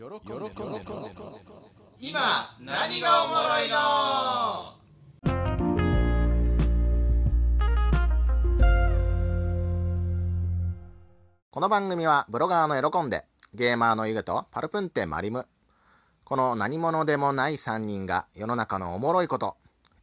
[0.00, 0.14] 喜んで
[1.98, 2.20] 今
[2.58, 3.76] 何がおもろいの？
[11.50, 15.46] この番組はブロガーの喜んでゲーマーのゆげとパルプンテマリム。
[16.24, 19.58] この何者でもない3人が世の中のおもろいこと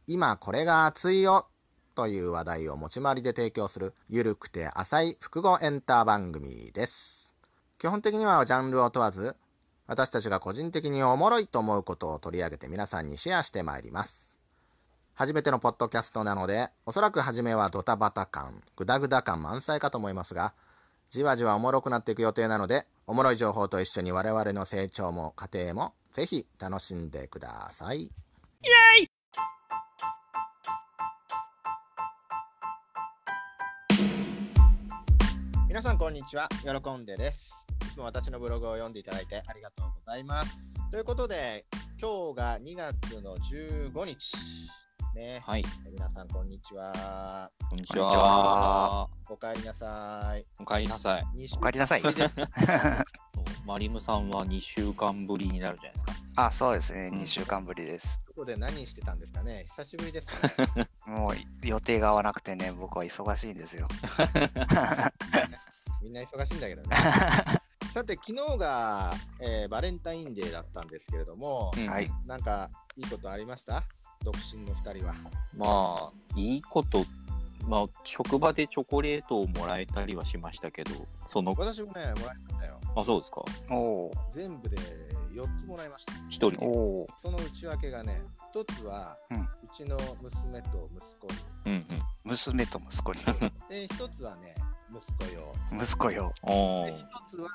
[0.06, 1.48] 今これが熱いよ
[1.96, 7.34] という話題を持ち回りで提供するゆるくて浅い複合エンター番組です。
[7.80, 9.34] 基本的にはジャンルを問わず
[9.88, 14.36] 私たちが個人的におもろいと思うことを取り上げて皆さんにシェアしてまいります
[15.14, 20.54] 初めてのポッドキャストなのでおそらく初めはドタバタ感グダグダ感満載かと思いますが
[21.10, 28.02] じわじわおもろくなっていく予定なので、おもろい情報と一緒に我々の成長も過程もぜひ楽しんでください。
[28.02, 28.10] イ
[29.00, 29.08] エイ
[35.66, 37.67] 皆さんこんにちは、喜んでです。
[38.02, 40.56] 私のブログを読んでいただいてありがとうございます。
[40.90, 41.66] ということで、
[42.00, 44.18] 今日が2月の15日。
[45.14, 45.64] ね、はい。
[45.90, 47.50] 皆さんこんにちは。
[47.70, 49.08] こんにちはは。
[49.28, 50.46] お帰りなさい。
[50.60, 51.24] お帰りなさい。
[51.54, 52.02] おお帰りなさい。
[53.66, 56.12] マリムさんは2週間ぶりになるじゃないですか。
[56.36, 57.08] あ、そうですね。
[57.12, 58.20] うん2週間ぶりです。
[58.28, 59.66] ここで何してたんですかね？
[59.76, 60.26] 久しぶりです
[60.76, 60.88] ね。
[61.04, 63.88] もう予定が合わなくてね、僕は忙しいんですよ。
[66.00, 66.96] みんな忙しいんだけどね。
[67.98, 72.08] さて、昨日が、えーバレンタインデーだったんですけれども、うんはい。
[72.28, 73.82] なんかいいことありました？
[74.22, 75.14] 独身の2人は。
[75.56, 77.04] まあ、いいこと、
[77.66, 80.92] まあ、職場でチョコレートをもらえたりはしましたけど、
[81.26, 82.78] その、私もね、もらいましたよ。
[82.94, 83.42] あ、そうですか。
[83.74, 84.76] おー全部で
[85.32, 86.12] 4つもらいました。
[86.28, 86.56] 一人で。
[87.20, 88.22] その内訳がね、
[88.54, 91.28] 1つは、ううんちの娘と息子
[91.66, 91.86] うんうん。
[92.22, 93.20] 娘と息子に。
[93.20, 93.24] に。
[93.68, 94.54] で、1つはね、
[94.90, 95.54] 息子用。
[95.82, 96.32] 息子よ。
[96.46, 96.96] で、おー1
[97.30, 97.48] つは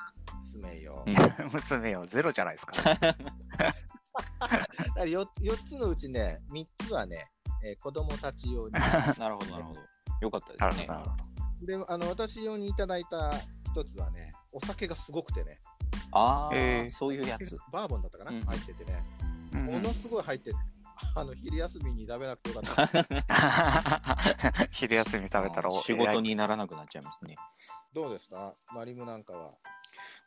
[0.60, 1.04] 娘用。
[1.06, 2.06] うんだか 娘よ。
[2.06, 2.74] ゼロじゃないですか。
[4.96, 7.30] ら 4, 4つのうちね、3つはね、
[7.64, 8.72] えー子供たち用に。
[9.18, 9.80] なるほど、なるほど。
[10.20, 10.88] よかったですね。
[11.62, 13.30] で、あの私用にいただいた
[13.74, 15.58] 1つはね、お酒がすごくてね、
[16.12, 17.56] ああ、えーそういうやつ。
[17.72, 19.04] バーボンだったかな、うん入っててね、
[19.52, 20.56] うんものすごい入ってて、
[21.16, 24.66] あの昼休みに食べなくてよかった。
[24.70, 27.36] 昼休み食べたらお仕事にならなくなっちゃいますね。
[27.92, 29.54] どうでしたマリムなんかは。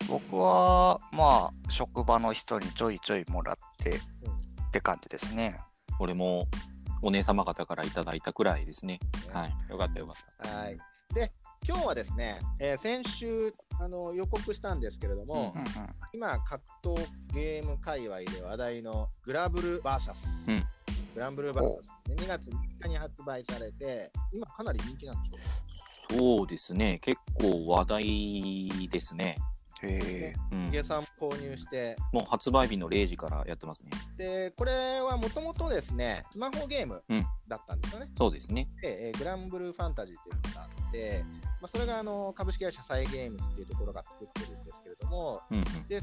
[0.08, 3.94] 僕は、まあ、職場の人にちょいちょいもらって、う
[4.30, 4.38] ん
[4.68, 5.60] って感じですね。
[6.00, 6.48] 俺も、
[7.02, 9.00] お姉様方からいただいたくらいですね。
[9.28, 9.56] ねはい。
[9.70, 10.56] よかったよかった。
[10.56, 10.78] はい。
[11.14, 11.32] で、
[11.66, 15.90] 今日はですね、えー先週あの予告したんですけれども、うんうんうん。
[16.14, 16.96] 今、格闘
[17.34, 20.14] ゲーム界隈で話題のグラブル VS、
[20.48, 20.64] うん
[21.14, 21.78] グランブル VS、ね、
[22.10, 22.54] 2月3
[22.84, 25.38] 日に発売されて、今かなり人気なんでしょ
[26.16, 27.00] そうですね。
[27.00, 29.38] 結構話題ですね。
[29.84, 33.92] へうんヒゲさんも購入して、もう発売日の0時からやってますね。
[34.18, 38.10] で、これはもともとですね、スマホゲームうんだったんですよね。
[38.18, 38.68] そうですね。
[38.82, 41.26] で、えーグランブルーファンタジーっていうのがあって、
[41.62, 45.64] まあ、それがあの株式会社サイゲームズっていうところが作ってるんですけれども、うんうん。
[45.88, 46.02] で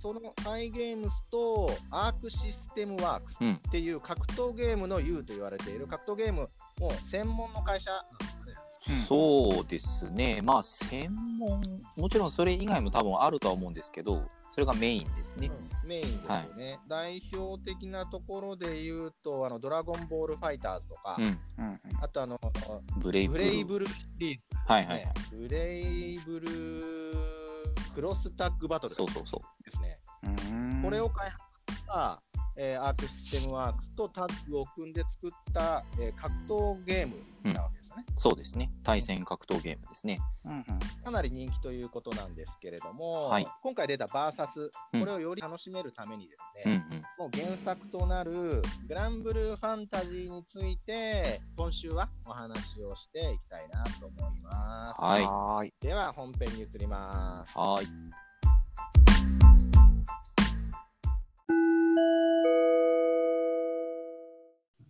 [0.00, 6.48] そそのサイゲームズとアークシステムワークスうんっていう格闘ゲームの U と言われている格闘ゲーム
[6.80, 8.37] も専門の会社なんです
[8.78, 10.40] そうですね。
[10.42, 11.62] まあ、専門、
[11.96, 15.48] もちろんそれ以外も多分あるとは思うんですけど、それがメインですね。
[15.48, 21.38] うんメインですよね、代表的なところで言うと、あのドラゴンボールファイターズとか、うん。
[22.02, 22.38] あとあの
[22.98, 23.46] ブレイブルー。
[23.46, 25.06] ブレイブルシリーズ、はいはいはい。
[25.06, 26.48] ね、ブレイブル
[27.94, 29.64] クロスタッグバトルそうそうそう。
[29.64, 29.98] ですね。
[30.82, 31.42] これを開発
[31.80, 32.22] した、
[32.56, 38.70] えーアークシステムワークスとタッグを組んで作った、えー格闘ゲームなわけですよね、そうですね。
[38.82, 40.18] 対戦格闘ゲームですね。
[40.44, 40.64] うんうん。
[41.04, 47.02] かなり人気ということなんですけれども、はい今回出たバーサス、うんこれをより楽しめるためにですうんうね、ん。
[47.18, 55.22] もう原作となるグランブルーファンタジーについて、今週はお話をしていきたいなと思いまはい。
[55.22, 55.68] はーい。
[55.70, 55.74] す。
[55.80, 57.58] では本編に移ります。
[57.58, 57.86] はい。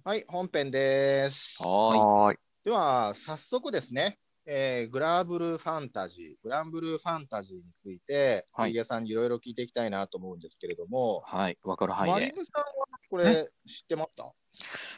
[0.05, 1.62] はい、本編です。
[1.62, 2.48] ははーい。
[2.69, 11.35] では、早速ですね、えーグラブルファンタジー、グランブルーファンタジーについて、はいさんにいろいろ聞いていきたいなと思うんですけれども、い。
[11.35, 11.59] はい。
[11.65, 12.20] わかる範囲で。
[12.20, 12.67] マリムさんは
[13.09, 14.31] これ知ってました？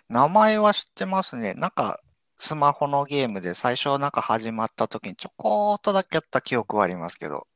[0.09, 1.55] 名前は知ってますね。
[1.55, 2.01] なんか、
[2.41, 7.47] スマホのゲームで最初なんか始まった時にちょこっとだけやった記憶はありますけど、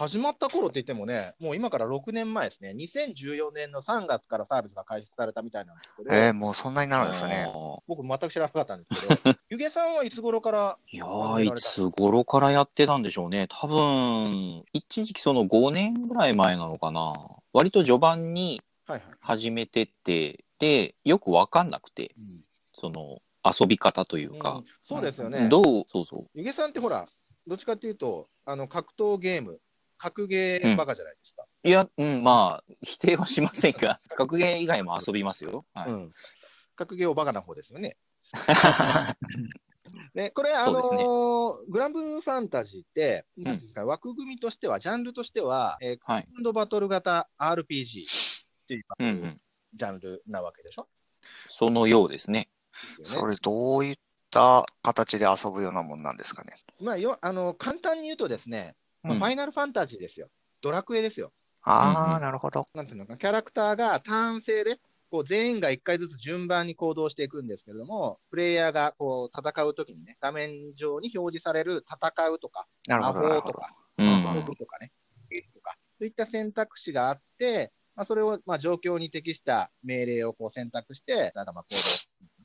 [0.00, 7.46] 始まった頃って言ってもね、もう今から6年前ですね、2014年の3月からサービスが開始されたみたいなんですけど、えー、もうそんなになるんですね。
[7.86, 13.46] 僕、全く知らなかったんですけど、 ゆげさんはいつ頃から、いやー、いつ頃からやってたんでしょうね。
[13.50, 17.12] 多分、一時期その5年ぐらい前なのかな。
[17.52, 19.10] 割と序盤にはいはい。
[19.20, 22.40] 始めてて、で、よくわかんなくて、うん
[22.72, 25.50] その遊び方というかうん、そうですよね。
[25.50, 26.26] どう、そうそう。
[26.34, 27.06] ゆげさんってほら、
[27.46, 29.60] どっちかっていうと、あの格闘ゲーム、
[30.00, 31.44] 格ゲーバカじゃないですか。
[31.62, 35.66] いや、うん、まあ、否定はしませんが、 格ゲー以外も遊びますよ。
[35.74, 35.90] はい。
[35.90, 36.12] うん
[36.74, 37.98] 格ゲーおバカな方ですよね。
[40.14, 43.42] ね、これ、あのそうですねーグランブルーファンタジーって、う
[43.82, 46.24] ん枠組みとしては、ジャンルとしては、えーはい。
[46.24, 49.40] コマンドバトル型 RPG っていううんうん。
[49.74, 50.88] ジャンルなわけでしょ？
[51.48, 52.48] そのようですね。
[53.02, 53.98] それどういっ
[54.30, 56.52] た形で遊ぶようなもんなんですかね？
[56.80, 60.28] まあ、よあの簡単に言うとですね、ファイナルファンタジーですよ。
[60.62, 61.32] ドラクエですよ。
[61.62, 62.66] ああ、なるほど。
[62.74, 64.78] なんていうのか、キャラクターが単性で、
[65.10, 73.12] こう全員が1回ずつ順番に行動していくんですけれども、プレイヤーがこう戦うときにね、画面上に表示される戦うとか、魔。
[73.12, 74.92] 法とか、う魔ん法とかね、
[75.52, 81.76] とか、そういった選択肢があって、まあ、それをまあ状況に適した命令をこう選択して、なんかまあ行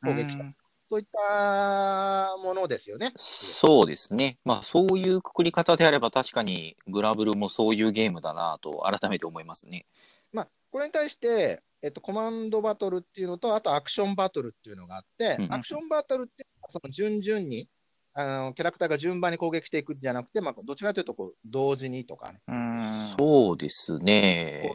[0.04, 0.56] 動、攻撃とうん
[0.88, 3.14] そういったものですよね。
[3.18, 4.38] そうですね。
[4.46, 9.86] まあ、そういうくくり方であれば、確かにグラブルもそういうゲームだなと、改めて思いますね。
[10.32, 17.68] まあ、これに対して、えっと、コマンドバトルっていうのと、あとアクションバトルっていうのがあって、うんアクションバトルって、その順々に、
[18.14, 23.16] あのキャラクターが順番に攻撃していくんじゃなくて、まあ、どちらかというとこう、同時にとかね、うん。
[23.20, 24.72] そうですね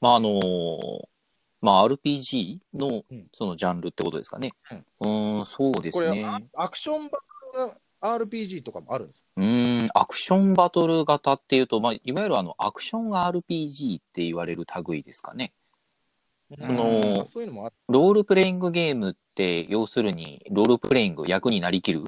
[0.00, 1.09] まあ、あのー
[1.60, 4.52] まあ、RPG のうんそのジャンルってことですかね。
[5.00, 6.24] うーん、そうでこれ、すね。
[6.24, 7.18] あアクションバ
[7.52, 15.52] トル RPG とかもあるんですうーん、アクションバトル型っていうと、まあ、いわゆるあの、アクション RPG って言われる類ですかね。
[16.56, 17.74] か、そのあそういうのもある。
[17.88, 22.04] ロールプレイングゲームって、要するに、ロールプレイング、役になりきる、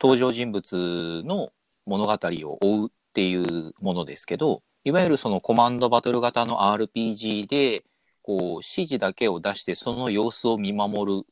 [0.00, 1.52] 登場人物の
[1.86, 7.84] 物語を追うっていうものですけど、いわゆるそのコマンドバトル型の RPG で、
[8.24, 11.28] こう、指示だけを出して、その様子を見守るっ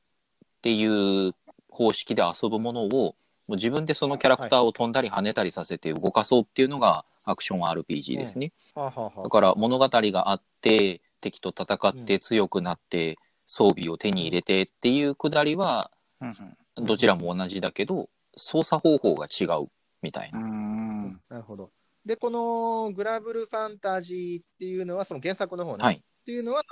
[0.61, 1.35] ていう
[1.69, 3.15] 方式で遊ぶものを、も
[3.49, 8.53] う自分でそのキャラクターを飛んだり跳ねたりさせて動かそうっていうのがアクション RPG ですね。
[8.75, 15.91] はあはあはあだから物語があって敵と戦って強くなって装備を手に入れてっていうくだりは
[16.21, 19.69] うんうんどちらも同じだけど操作方法が違う
[20.03, 20.47] みたいうな。
[20.47, 21.21] ん。
[21.29, 21.71] なるほど。
[22.05, 26.03] で、このグラブルファンタジーっていうのは、その原作の方ね、はい。
[26.23, 26.63] っていうのは、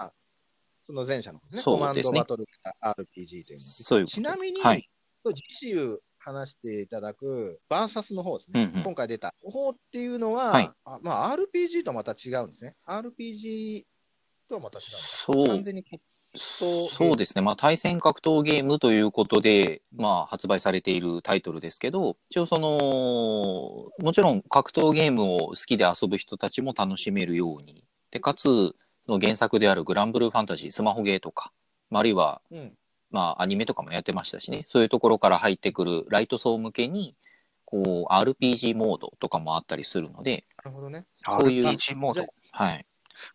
[0.85, 1.63] その前者の方ですね。
[1.63, 4.89] そうですねコマンドバトル型 RPG というのそういうことちなみに、はい。
[5.25, 8.71] 次週話していただく、バーサスの方ですね。
[8.73, 12.77] うんうん今回出た方っていうのは、はいあまあ、RPG とはまた違うんですね。
[12.87, 13.85] RPG
[14.49, 15.53] とはまた違うんそうだ。
[15.55, 15.85] 完全に
[16.35, 28.75] そうですね、まあ、対戦格闘ゲームということで、まあ、発売されているタイトルですけど、一応その、もちろん格闘ゲームを好きで遊ぶ人たちも楽しめるように、でかつ、そ
[29.11, 31.53] の原作であるグランブルーファンタジー、スマホゲーとか、
[31.91, 32.73] まああるいは、うん。
[33.11, 37.17] まあ、アニメとかもやってましたしね、そういうところから入ってくるライト層向けに、
[37.65, 41.07] こう、RPG モードとかもあったりするので、なるほどね。
[41.19, 42.27] そういう RPG モード。
[42.53, 42.87] はい。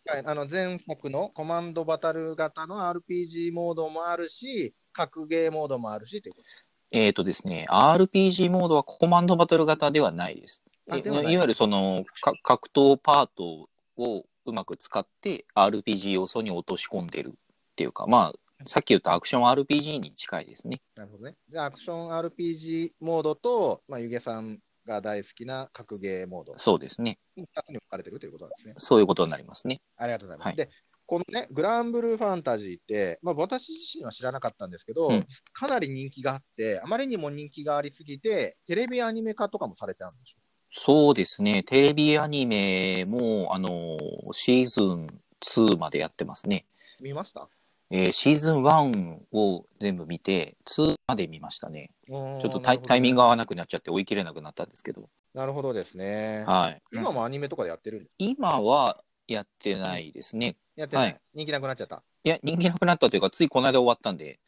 [0.06, 6.46] はい、あの前作のコマンドバトル型の RPG モードもあるし、格ゲーモードもあるしということ。
[6.90, 10.64] えっ、とですね、RPG モードはコマンドバトル型ではないです。
[10.92, 17.32] いいいわゆるそのか格闘パートをうまく使って RPG 要素に落とし込んでるっ
[17.76, 20.80] ていうか、まあ、さっき言ったアクション RPG に近いですね。
[20.96, 21.34] なるほどね。
[21.48, 27.18] じゃあ、アクション RPG モードと、まあ、ゆげさんが大好きな格ゲーモード、そうですね。
[27.36, 28.74] 2つに分かれてるということなんですね。
[28.78, 29.80] そういうことになりますね。
[29.96, 30.46] ありがとうございます。
[30.46, 30.70] はいで、
[31.06, 40.38] このね、グランブルーファンタジーって、まあ、私自身は知らなかったんですけど、うんかなり人気があって、あまりにも人気がありすぎて、テレビアニメ化とかもされてあるんでしょ
[40.78, 41.62] そうですね。
[41.62, 43.96] テレビアニメも、あの、
[44.32, 45.06] シーズン
[45.42, 46.66] 2までやってますね。
[47.00, 47.48] 見ました？
[47.90, 51.92] えーシーズン1を全部見て、2まで見ましたね。
[52.06, 55.08] ちょっとタイタイミンググ合わなくなっちゃって追い切れなくなったんですけど。
[55.34, 56.44] なるほどですね。
[56.46, 56.82] はい。
[56.92, 60.56] 今もアニメとかでやってるんです今はやってないですね。
[60.76, 62.02] やってない、はい人気なくなっちゃった？
[62.24, 64.40] いや、人気なくなったというか、ついこの間終わったんで、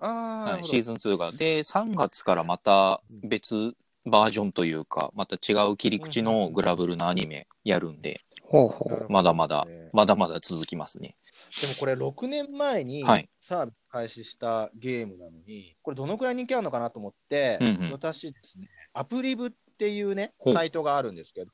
[0.00, 0.96] ああ、はい、シーズン。
[0.96, 1.32] ズン2が。
[1.32, 3.74] で、3月からまた別
[4.06, 9.06] バージョンというか、また違う切り口のグラブルのアニメやるんで、ほうほう。
[9.08, 11.16] まだまだね、まだまだ続きますね。
[11.60, 13.28] でもこれ6年前にはい。
[13.42, 17.90] サービス開始したゲームなのに、これどのくらい人気あるのかなと思って、うんうん。
[17.92, 20.54] 私ですね、アプリブっっていうねほ、う。
[20.54, 21.50] サイトがあるんですけど、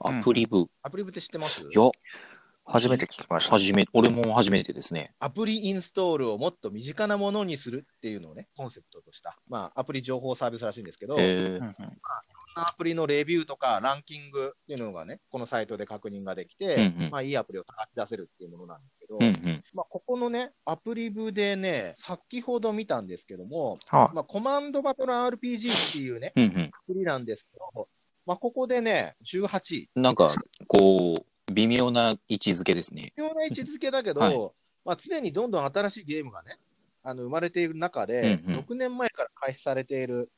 [0.00, 0.60] アプリ部。
[0.60, 1.66] いアプリ部って知ってます？
[1.72, 1.90] や、
[2.68, 3.52] 初めて聞きました。
[3.52, 5.14] 初め、俺も初めてですね。
[5.20, 11.72] アプリインストールをもっと身近なものにするっていうのをね、コンセプトとした、まあ、アプリ情報サービスらしいんですけど、えーうんうん
[12.58, 19.64] アプリのレビューとかランキングっていうのがね、このサイトで確認ができて、うんうんまあ、いいアプリを探し出せるっていうものなんですけど、うんうん。
[19.74, 26.70] まあ、ここのね、アプリ部でね、先ほど見たんですけども、はまあ、コマンドバトル RPG っていうね、うんうん。
[26.86, 27.88] 作りなんですけど、
[28.24, 29.90] まあ、ここでね、18位。
[29.94, 30.34] なんか、
[30.66, 33.14] こう、微妙な位置づけですね。
[33.16, 34.50] 微妙な位置づけだけど、はい
[34.84, 36.58] まあ、常にどんどん新しいゲームがね、
[37.02, 40.30] あの生まれている中で、うんうん6年前から開始されている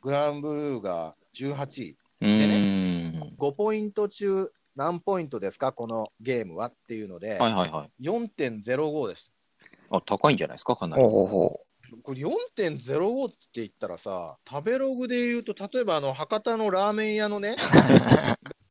[0.00, 1.96] グランブルーが18位。
[2.20, 3.34] うーん。
[3.36, 8.06] 5ポイント中何ポイントですか、このゲームはっていうので、はいはいはい。
[8.06, 9.32] 4.05です。
[9.90, 11.12] あ、高いんじゃないですか、かなりほう。
[11.12, 11.60] ほうほ
[12.02, 17.56] これ4.05って言ったらさ、食べログで言うと、例えばあの博多のラーメン屋のね、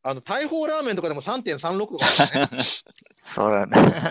[0.04, 2.58] あの大砲ラーメンとかでも3.36とか だよね。
[2.58, 2.60] う。
[3.22, 3.66] それ、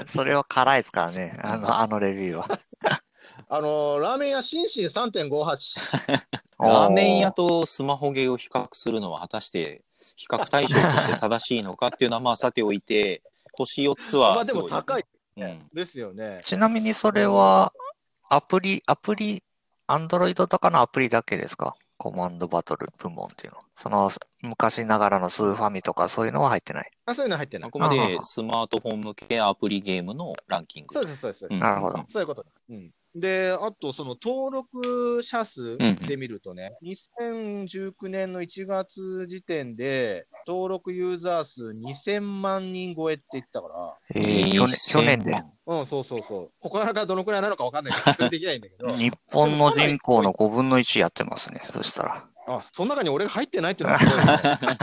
[0.06, 1.37] それは辛いですからね。
[1.42, 2.49] あの、 あのレビューは。
[3.49, 6.20] あのラーメン屋、シンシン3.58。
[6.61, 9.82] ラーメン屋とスマホゲーを比較するのは果たして
[10.16, 13.23] 比較対象として正しいのかっていうのはまあさておいて、
[13.59, 15.04] 星4つまはあですもごいです、高い
[15.37, 15.66] ね。
[15.73, 16.40] ですよね。
[16.42, 17.73] ちなみにそれは、
[18.28, 19.42] アプリ、アプリ、
[19.87, 21.75] アンドロイドとかのアプリだけですか？
[22.00, 23.59] コマンドバトル部門っていうの。
[23.76, 26.90] その、昔ながらのスーファミとかそういうのは入ってない？
[27.04, 27.61] あ、そういうの入ってうん。
[27.61, 27.69] ない。
[27.69, 30.95] あくまでスマートフォン向けアプリゲームのランキング。
[30.95, 31.47] そうです、そうです。
[31.50, 31.99] うんなるほど。
[32.11, 32.47] そういうこと。
[32.71, 32.90] うん。
[33.14, 35.76] で、あと、その登録者数
[36.07, 45.43] で見るとね、2019年の1月時点で、登録ユーザー数2000万人超えって言ったから、えー、去年、去年で。
[45.67, 46.50] うん、そうそうそう。
[46.61, 51.61] ここからどのくらいなのかわかんないから、確認できないんだけど、 日本の人口の5分の1やってますね。
[51.73, 52.29] そしたら。
[52.47, 54.79] あ、その中に俺が入ってないっていうのがすごいね。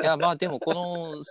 [0.02, 1.22] いや、まあでもこの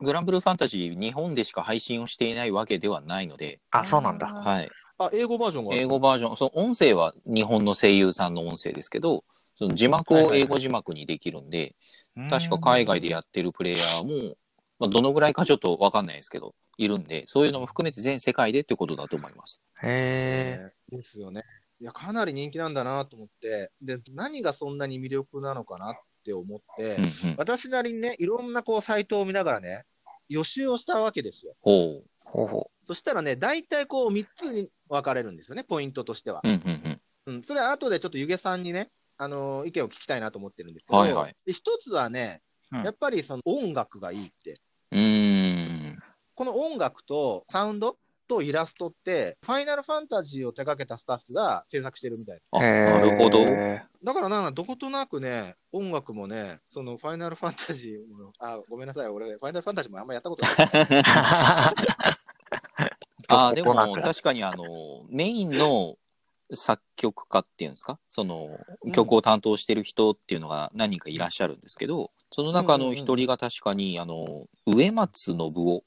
[0.00, 4.28] グランブルーファンタジー、日本でしか配信をしていないわけではないので、あ、そうなんだ。
[4.28, 4.70] はい。
[4.98, 9.24] あ、英語バージョンが英語バージョン、その音声は日本の声優さんの音声ですけど、
[9.56, 11.74] その字幕を英語字幕にできるんで、
[12.30, 14.36] 確か海外でやってるプレイヤーも、
[14.78, 19.60] まあ、どのぐらいかちょっとわかんないですけど、いるんで、そういうのも含めて全世界でってことだと思います。
[19.82, 20.62] へえ。
[20.90, 21.44] ねですよね。
[21.80, 27.34] いや、かなり人気なんだなと思って、で、何がそんなに魅力なのかなって思って、うんうん。
[27.36, 29.84] 私なりにね、いろんなこうサイトを見ながらね、
[30.28, 31.54] 予習をしたわけですよ。
[31.60, 32.04] ほう。
[32.24, 36.40] ほうほそしたらね、大体こう3つに分かれるんですよね、ポイントとしては。
[36.44, 37.36] うんうんうん。
[37.36, 44.60] うん、それは後でちょっとゆげさんにね、あのー意見を聞きたいなと思ってるんですけど、はいはいで一つはね、うんやっぱりその音楽がいいって。
[44.90, 45.98] うーん。
[46.34, 52.48] この音楽とサウンドとイラストって、ファイナルファンタジーを手掛けたスタッフが制作してるみたいです。
[52.52, 53.44] あ、なるほど。
[53.44, 61.04] ーだからなんかどことなくね、音楽もね、そのファイナルファンタジーも、あ、ごめんなさい、俺、ファイナルファンタジーもあんまやったことない。
[63.34, 65.96] あーでも確かにあの、メインの
[66.52, 68.58] 作曲家っていうんですか、その
[68.92, 75.84] 曲を担当してる人っていうのが何人かいらっしゃるんですけど、その中の一人が確かに、あの、植松信夫。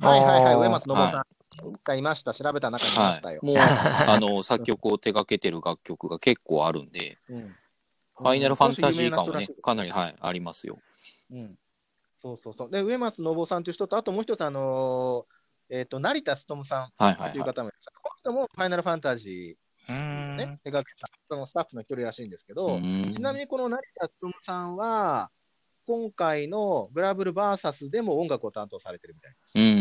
[0.00, 1.26] はいはいはい、上松信夫さんは
[1.82, 3.40] がいました、調べた中にいましたよ。
[3.42, 7.56] もう、あの、 作曲を手掛けてる楽曲が結構あるんで、うん
[8.18, 10.78] ファイナルファンタジー感はねかなり、はい、ありますよ。
[11.30, 11.56] うん。
[12.18, 12.70] そうそうそう。
[12.70, 15.37] で、上松信夫さんという人と、あともう一つ、あのー
[15.70, 17.32] えっ、と、成田勉さん。
[17.32, 19.58] という方もいらっしゃるこの人もファイナルファンタジ
[19.88, 20.58] うーーね、ん。
[20.64, 25.30] 手掛けた、そのスタッフの一人らしいんですけど、うんちなみにこの成田勉さんは、
[25.86, 29.52] 今回のグラブルバーサスでも音楽を担当されてるみたいです。
[29.54, 29.74] うんうんう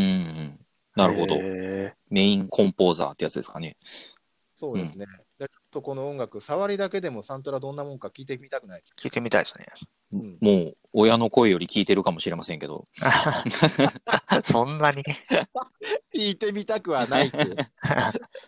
[0.44, 0.60] ん。
[0.96, 1.36] なるほど。
[1.36, 3.78] へメインコンポーザーってやつですかね。
[4.56, 5.06] そうですね。
[5.06, 5.27] でちょっ
[5.78, 8.82] とこの音楽、触りだけでもサントラどんなもんか聞いてみたくない？
[8.82, 9.66] ですー聞いてみたいですね。
[10.14, 12.86] うんもう、親の声より聞いてるかもしれませんけど。
[14.44, 15.04] そんなに？
[16.14, 17.54] 聞いてみたくはないっていう。
[17.54, 17.56] い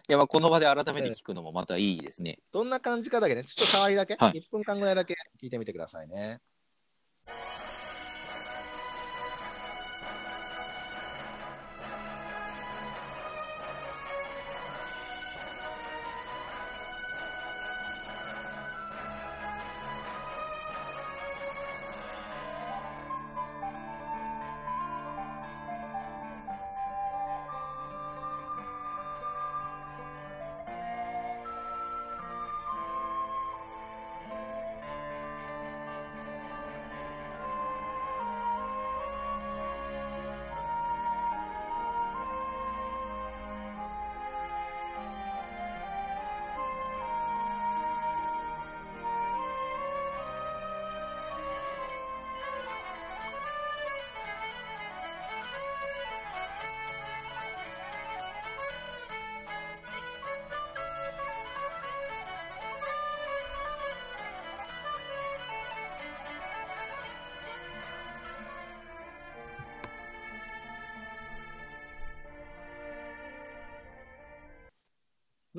[0.07, 2.39] や、まあ、この場で改めて聞くのもまたいいですね。
[2.51, 6.41] どんな感じかだけね、ちょっと触りだけ、はい1分間ぐらいだけ聞いてみてくださいね。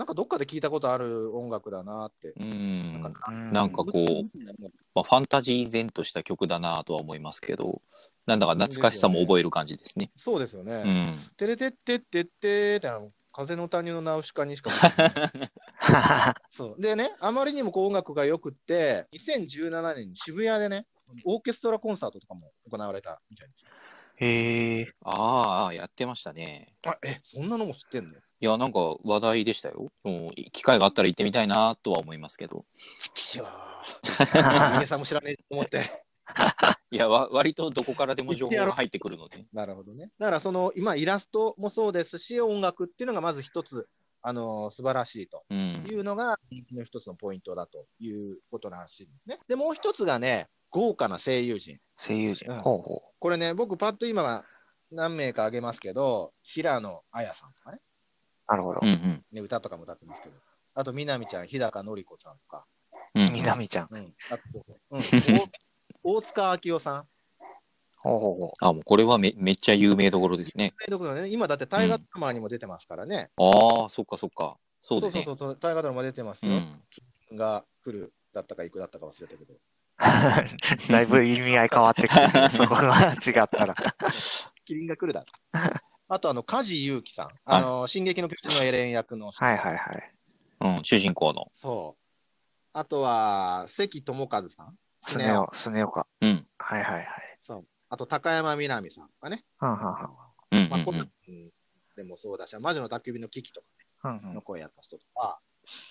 [0.00, 2.32] なんかどっかで聞いたことある音楽だなって。
[2.40, 2.44] うん。
[2.44, 2.56] う
[2.96, 3.02] ん
[3.52, 4.24] なんかこう、
[4.94, 7.82] まあ、ファンタジー前とした曲だなとは思いますけど、
[8.24, 10.10] なんだか懐かしさも覚える感じですね。
[10.16, 10.84] そうですようね。
[10.84, 11.18] ん。
[11.36, 14.70] てれてってってってってあの、風の谷のナウシカにしか
[16.50, 16.80] そう。
[16.80, 20.86] でね、あまりにもこう音楽が良くって、2017年に渋谷でね、
[21.26, 23.66] オーケストラコンサートとかも行われたみたいです。
[24.16, 24.86] へえ。
[25.02, 26.74] ああ、やってましたね。
[26.86, 28.14] あ、え、そんなのも知ってんの？
[28.40, 29.92] いや、なんか話題でしたよ。
[30.04, 32.64] うん機会があったら行ってみたいなとは思いますけど。
[33.34, 36.04] 皆 さんも知らねえと思って。
[36.90, 39.44] いや、わ割とどこからでも情報が入ってくるので。
[39.52, 40.10] なるほどね。
[40.18, 43.88] だからその、今、イラストもそうですし、音楽っていうのがまず一つ、
[44.22, 45.94] あの素晴らしいとうんい。
[45.94, 49.40] うのが人気の一つのポイントだということらしいんですね。
[49.48, 51.80] で、もう一つがね、豪華な声優陣。
[51.96, 52.50] 声優陣。
[52.50, 54.44] うんほうほこれね、僕、パッと今は
[54.90, 57.89] 何名か挙げますけど、平野綾さんとかね、う。
[58.50, 58.88] なるほどうん。
[58.88, 59.24] うん。
[59.32, 60.34] ね歌とかも歌ってますけど、
[60.74, 62.66] あと、みなみちゃん、日高のり子さんとか、
[63.14, 63.88] うんみなみちゃん。
[63.90, 64.42] うん、あと、
[64.90, 65.00] うん、
[66.02, 67.06] お大塚明夫さん。
[67.96, 70.72] ほうほうほあ、もうこれはめめっちゃ有名どころですね。
[70.86, 73.30] ということでね今だって大河ドラマにも出てますからね。
[73.36, 74.56] ああ、そっかそっか。
[74.80, 75.12] そうだね。
[75.12, 76.52] そうそうそう、大河ドラマ出てますよ。
[76.52, 77.36] うん。
[77.36, 79.54] が来るだったか行くだったか忘れたけど。
[79.54, 79.60] う。
[80.90, 82.48] だいぶ意味合い変わってくるね。
[82.48, 83.74] そこが違ったら。
[84.64, 85.26] キリンが来るだ。
[86.12, 87.28] あと、あの、梶裕貴さん。
[87.44, 89.30] あの、進撃の巨人のエレン役の。
[89.30, 90.12] はいはいはい。
[90.60, 91.52] うん、主人公の。
[91.54, 92.02] そう。
[92.72, 94.76] あとは、関智和さん。
[95.04, 96.06] スネ夫、スネ夫か。
[96.20, 96.46] うん。
[96.58, 97.06] はいはいはい。
[97.46, 97.64] そう。
[97.88, 99.44] あと、高山みなみさんとかね。
[99.58, 100.68] はんはんはん。
[100.68, 101.50] まあ、こうんんな、うん
[101.96, 103.60] でもそうだし、魔女の宅急便のキキと
[104.02, 105.38] かうんうんの声やった人とか、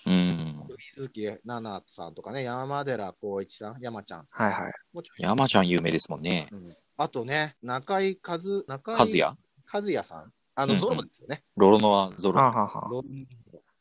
[0.04, 0.66] うん。
[0.96, 4.26] 水木奈々さんとかね、山寺宏一さん、山ちゃん。
[4.28, 4.72] はいはい。
[4.92, 6.46] もちろん山ちゃん有名ですもんね。
[6.52, 8.36] うんあとね、中井和、
[8.66, 9.32] 中井和也？
[9.72, 10.32] 和也さん？
[10.54, 11.42] あの、うんうんゾロですよね。
[11.56, 12.40] ロロノア・ゾロ。
[12.40, 13.02] はんは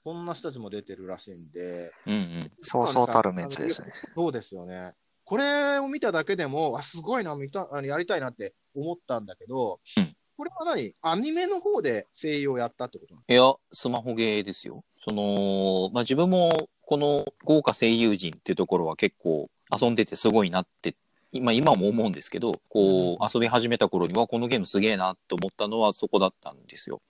[0.03, 2.51] こんな人たちも出てるらしいんで、うんうん。
[2.61, 3.91] そうそうたるメンツですね。
[4.15, 4.93] そうですよね。
[5.25, 10.95] これを見ただけでも、あ、すごいな、見た、あのやりたいなって思ったんだけど、うんこれは何？
[11.01, 13.35] アニメの方で声優をやったってことなの？
[13.35, 14.85] いや、スマホゲーですよ。
[15.05, 20.95] その、まあ、自分もこの豪華声優陣っていうところは結構遊んでてすごいなって、
[21.31, 27.01] 今、今も思うんですけど、こう、遊び始めた頃にはこのゲームすげえなって思ったのはそこだったんですよ。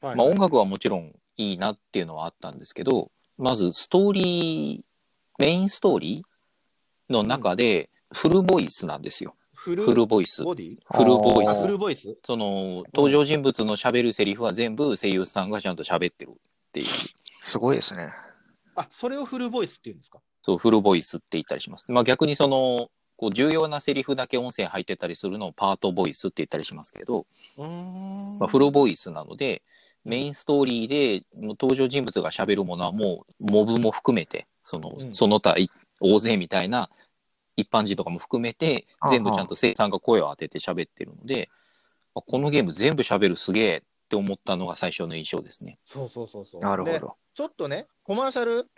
[0.00, 4.82] はいまあ、音楽はもちろんいいなっていうのはあったんですけど、まずストーリー、
[5.38, 9.34] メインストーリーの中でフルボイスなんですよ。
[9.54, 10.44] フルフルボイス。
[10.44, 10.76] ボディ？
[10.92, 11.66] フルボイスあフ。
[11.66, 16.34] ルボイスその、登場人物の喋るセリフは全部声優さんがちゃんと喋ってるっ
[16.72, 16.86] ていう。
[17.40, 18.12] すごいですね。
[18.76, 20.20] あ、それをフルボイスって言うんですか？
[20.42, 21.90] そう、フルボイスって言ったりします。
[21.90, 29.62] まあ逆にその、こう重要なセリフだけ音声入ってたりするのをパートボイスって言ったりしますけど、うーんまあ、フルボイスなので、
[30.04, 36.90] メインストーリーで登場人物が喋るものはもう、モブも含めて、その、うんその他い大勢みたいな
[37.56, 41.50] 一般人とかも含めて、全部ちゃんと声優さんが声を当てて喋ってるので、
[42.14, 45.78] あこのゲーム全部喋るすげえって思ったのが最初の印象ですね。
[45.84, 46.60] そうそうそうそう。
[46.60, 47.16] でなるほど。
[47.34, 48.68] ちょっとね、コマーシャル、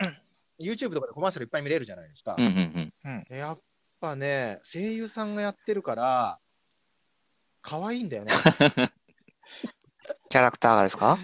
[0.59, 2.35] YouTube とかでコマーシャルいっぱい見れるじゃないですか。
[2.37, 2.93] うんうん
[3.29, 3.37] うん。
[3.37, 3.59] やっ
[3.99, 6.39] ぱね、声優さんがやってるから、
[7.61, 8.31] 可愛いんだよね。
[10.29, 11.17] キャラクターがですか？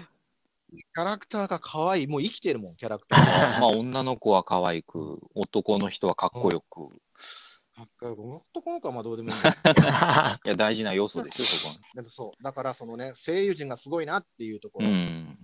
[0.70, 2.06] キャラクターが可愛い。
[2.06, 3.20] もう生きてるもん、キャラクター
[3.52, 3.60] が。
[3.60, 6.88] まあ女の子は可愛く、男の人はかっこよく。
[7.76, 9.58] かっこよく男の子はまあどうでもいいんだけ
[10.48, 12.02] いや、大事な要素ですよ、そこは。
[12.02, 12.42] どそう。
[12.42, 14.88] だからそのね、声優陣がすごいなっていうところ。
[14.88, 15.38] うん。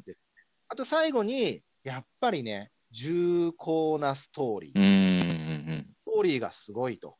[0.69, 4.79] あと最後に、やっぱりね、重厚なストーリー。
[4.79, 7.16] うんうんストーリーがすごいと。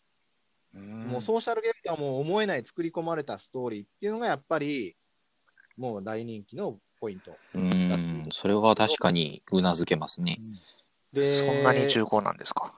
[0.73, 4.97] もうソーシャルゲームとはもう思えない作り込まれたストーリーっていうのがやっぱり、
[5.77, 7.37] もう大人気のポイント。
[7.55, 7.63] うん。
[7.63, 8.29] うん。
[8.31, 10.41] それは確かにうなずけますね。
[11.13, 12.73] で、そんなに重厚なんですか？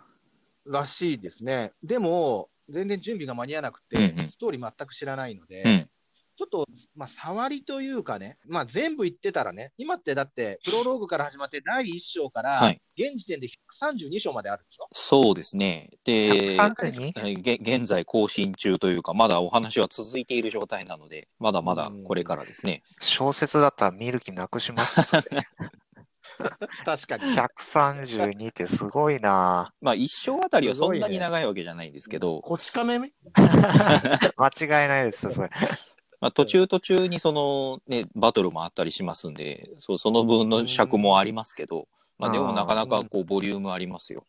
[0.64, 1.72] らしいですね。
[1.82, 5.90] でも、全然準備が間に合わなくて、うんうんストーリー全く知らないので、うん。
[6.42, 13.46] ちょっと、まあ、触りというかね、まあ、全部言ってたらね、今ってだって、プロローグから始まって、第1章から、はい現時点で
[13.80, 14.86] 132章まであるでしょ？
[14.92, 15.88] そうですね。
[16.04, 17.20] で、132?
[17.22, 22.82] はいげ現在更新中というか、まだお話は続いている状態なので、まだまだこれからですね。
[23.00, 25.22] 小説だったら見る気なくしますそれ
[26.84, 27.24] 確かに。
[27.34, 34.50] 132ってすごいなまあ一章あたりはそんなに長いわけじゃないんですけど、こち亀目間
[34.82, 35.50] 違いないですよ、それ。
[36.22, 44.24] まあ、途中途中にそのね、バトルもあったりしますんで、そうその分の尺もありますけど、まあでもなかなかこうボリュームありますよ。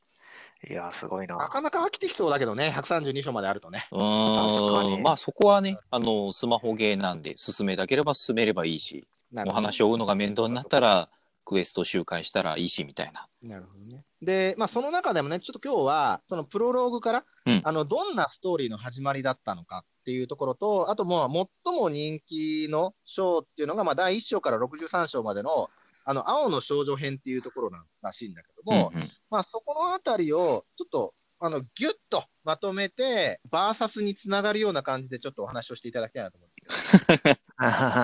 [0.67, 3.87] いや、すごいななかなか飽きてきそうだけどね、132章まであるとね。
[3.91, 9.07] う確かにまあそこはね、あの、スマホゲーなんで進めたければ進めればいいし、
[9.45, 11.09] お話を追うのが面倒になったら、
[11.45, 13.27] クエスト周回したらいいしみたいな。
[13.43, 14.03] なるほどね。
[14.23, 25.69] で、まあ、その中でもね、ちょっと今日は、そのプロローグから、うんあの、どんなストーリーの始まりだったのかっていうところと、あともう、最も人気の章っていうのが、まあ、第1章から63章までの、
[26.05, 37.17] あの、青の少女編っていうところなんらしいんだけども、うんうんまあ、そこのあたりを、ちょっと、あの、ぎゅっとまとめて、バーサスにつながるような感じで、ちょっとお話をしていただきたいなと思うんです け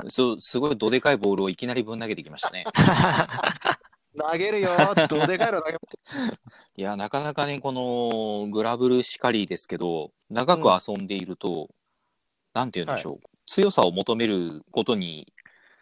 [0.03, 0.09] ど。
[0.09, 2.65] そう、すごいどでかいボールをいきなりぶん投げてきましたね。
[4.17, 4.69] 投げるよ
[5.09, 5.77] どでかいの投げ
[6.75, 11.69] いや、なかなかね、このグラブルしかりですけど、長く遊んでいると、
[12.53, 15.31] なんて言うんでしょう、強さを求めることに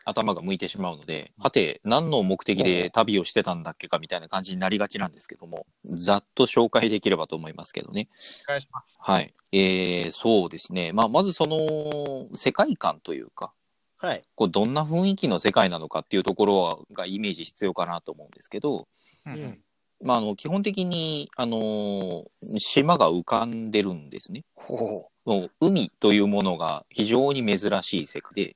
[0.08, 8.10] 頭が向いてしまうので、はて、何の目的で旅をしてたんだっけかみたいな感じになりがちなんですけども、ざっと紹介できればと思いますけどね。
[8.48, 8.98] お願いします。
[9.00, 9.34] はい。
[9.52, 10.94] えー、そうですね。
[10.94, 13.54] まあ、まずその、世界観というか、
[13.98, 14.22] はい。
[14.36, 18.88] こうどんな雰囲気の世界なのかっていうところがイメージ必要かなと思うんですけど、
[19.26, 19.60] ううんん。
[20.04, 24.44] まあ、あの基本的に、あのー島が浮かんでるんですね。
[24.56, 28.56] ほもう海というものが非常に珍しい世界で、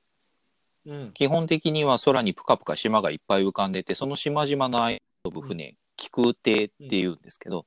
[0.86, 1.12] うん。
[1.12, 7.66] 基本的には空にぷかぷか島がいっぱい浮かんでて、その島々の間を飛ぶ船、気空艇っていうんですけど、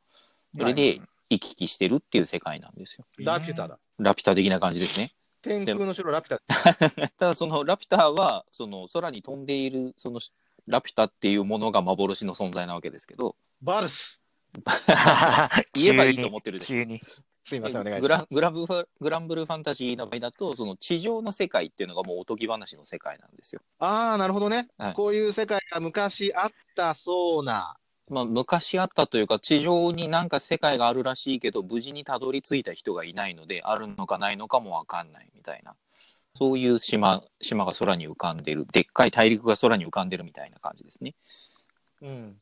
[0.57, 3.05] それで行き来してるっていう世界なんですよ。
[3.19, 3.79] ラピュタだ。
[3.99, 5.11] ラピュタ的な感じですね。
[5.49, 6.73] 天空の城ラピュタ。
[7.17, 10.19] ただそのラピュタは、その空に飛んでいる、その
[10.67, 14.21] ラピュタっていうものが幻の存在なわけですけど、バルス。
[15.73, 16.75] 言えばいいと思ってるでしょ。
[16.75, 16.99] 急に。
[17.47, 18.21] すいません、お願いしグます。
[18.21, 23.62] ラグラブフグランブルーファンタジーの場合だと、その地上の世界っていうのがもうおとぎ話の世界なんですよ。
[23.77, 27.77] ああ、なるほどね、はいこういう世界が昔あったそうな。
[28.09, 35.75] まあ、昔あったというか、地上になんか世界があるらしいけど、無事にたどり着いた人がいないので、あるのかないのかもわかんないみたいな。
[36.35, 38.67] そういう島、島が空に浮かんでる。
[38.71, 41.15] でっかい大陸が空に浮かんでるみたいな感じですね。
[42.01, 42.35] うん。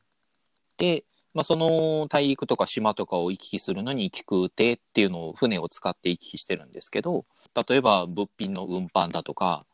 [0.76, 7.24] で、まあ、その大陸とか島とかを行き来するのに気空艇っていうのを船を使って行き来してるんですけど、
[7.68, 9.64] 例えば物品の運搬だとか、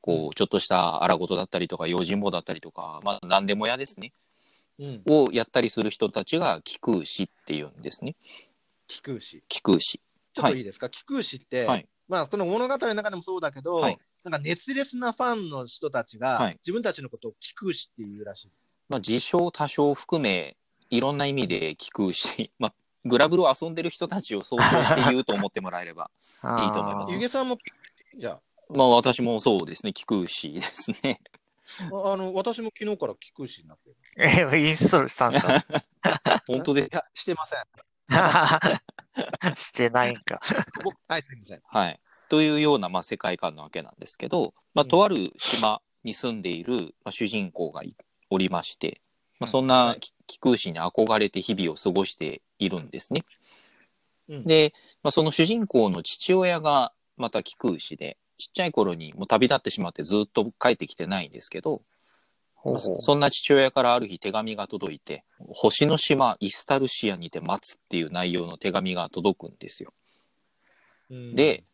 [0.00, 4.12] こう、ちょっとした荒事だったりとか、用心棒だったりとか、まあ、何でも屋ですね。
[4.78, 5.02] うん。
[5.06, 8.16] をやったりする人たちが気空士っていうんですね。
[8.86, 9.42] 気空士。
[9.48, 10.00] 気空士。
[10.34, 18.48] ちょっといいですか、気空士って、はいまあ、その物語の中でもそうだけど、はいなんか熱烈なファンの人たちが、はい自分たちのことを気空士っていうらしい。
[18.88, 20.56] まあ、自称多少含め、
[20.90, 22.50] いろんな意味で気空士。
[22.58, 26.10] まあ、グラブルを遊んでる人たちを想像して言うと思ってもらえれば。
[26.18, 27.58] いいと思いますゆげさんも、
[28.16, 29.92] じゃまあ、私もそうですね。
[29.92, 31.20] 気空士ですね。
[31.92, 33.96] あ、あの、私も昨日から気空士になってる。
[34.56, 35.64] え、インストールしたんですか？
[36.46, 37.58] 本当でいや、してません。
[39.54, 40.40] してないんか。
[40.82, 41.62] 僕、はい、すみません。
[41.64, 42.00] はい。
[42.28, 47.94] というような、まあ、世界観なわけなんですけど、まあ、うんとある島に住んでいる、まあ、主人公がい
[48.30, 49.00] おりまして、
[49.40, 53.24] まあ、そんはない気気空士に憧れて日々を過ごしているんですね。
[54.28, 61.82] うんで、まあ、その主人公の父親がまた気空士で、ちっちゃい頃にもう旅立ってしまってずっと帰ってきてないんですけど、
[62.54, 63.02] ほうほう。
[63.02, 69.92] そんな父親からある日手紙が届いて、星の島イスタルシアにて待つっていう内容の手紙が届くんですよ。
[71.10, 71.34] うん。
[71.34, 71.64] で、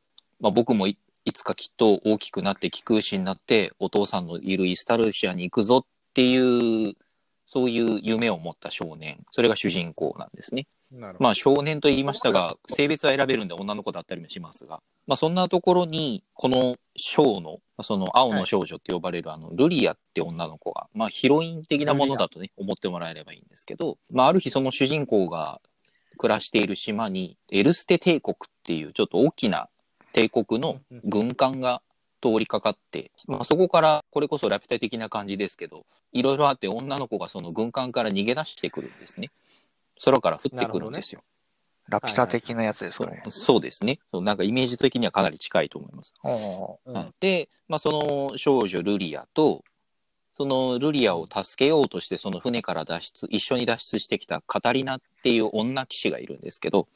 [0.40, 6.94] まあ、僕もいいつかきっと大きくなって気空士になってお父さんのいるイスタルシアに行くぞっていう
[7.46, 9.24] そういう夢を持った少年。
[9.30, 10.66] それが主人公なんですね。
[11.18, 25.60] まあ少年と言いましたが性別は選べるんで女の子だったりもしますが、まあ、そんなところにこのショーのその青の少女って呼ばれるあのルリアって女の子が、まあ、ヒロイン的なものだとね思ってもらえればいいんですけど、まあ、ある日その主人公が
[26.16, 29.68] 暮らしている島にエルステ帝国っていうちょっと大きな
[30.12, 31.82] 帝国の軍艦が
[32.22, 39.30] 通りかかって、まあ、そこからこれこそラピュタ的な感じですけどいろいろあって女の子がその軍艦から逃げ出してくるんですね。
[40.02, 41.22] 空から降ってくるんですよ、
[41.88, 43.22] ラピュタ的なやつですそかね。
[43.26, 43.98] うそうですね。
[44.12, 46.94] そうなんかイメージ的にはかなり近いと思います、ほうん。
[46.94, 49.64] はいで、まあ、その少女ルリアと
[50.36, 56.88] そのルリアを助けようとしてその船から脱出一緒に脱出してきたカタリナっていう女騎士がいるんですけど、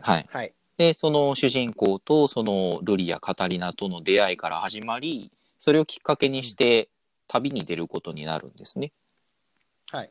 [0.00, 0.54] はい、はい。
[0.76, 6.88] で、その主人公とそのルリア・カタリナとの出会いから始まり、それをきっかけにして
[7.28, 8.92] 旅に出ることになるんですね。
[9.90, 10.10] はい。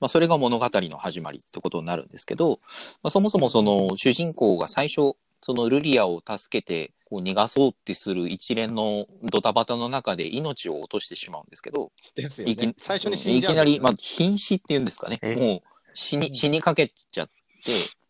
[0.00, 2.60] まあ、それが物語の始まりってことになるんですけど、
[3.02, 12.74] まあ、そもそもその主人公が最初、そのルリアを助けてこう逃がそうってする一連のドタバタの中で命を落としてしまうんですけど、ですよいきね。
[12.82, 15.18] 最初に死んじゃうんいきなり、まああ、、瀕死っていうんですかね。
[15.22, 15.62] えもう
[15.94, 17.32] 死に、死にかけちゃって、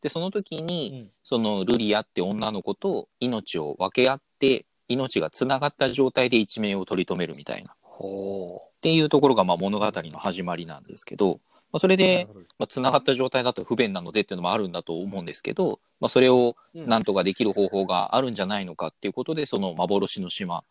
[0.00, 7.74] で、その時に、うんそのルリアって女の子と命を分け合って、命がつながった状態で一命を取り留めるみたいな。
[8.00, 11.40] うっていうところがまあ物語の始まりなんですけど、
[11.70, 12.26] まあ、それで、
[12.58, 20.64] まあ、繋がった状態だと不便なのでっていうのもあるんだと思うんですけど、まあ、それをなんとかできる方法があるんじゃないのかっていうことで、その幻の島、